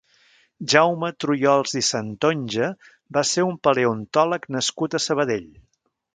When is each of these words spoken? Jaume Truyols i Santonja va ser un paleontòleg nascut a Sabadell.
Jaume 0.71 1.09
Truyols 1.23 1.75
i 1.81 1.83
Santonja 1.87 2.71
va 3.19 3.25
ser 3.33 3.47
un 3.49 3.61
paleontòleg 3.69 4.49
nascut 4.59 4.99
a 4.99 5.05
Sabadell. 5.09 5.47